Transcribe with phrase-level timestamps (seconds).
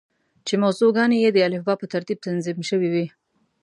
[0.47, 3.05] چې موضوع ګانې یې د الفبا په ترتیب تنظیم شوې وې.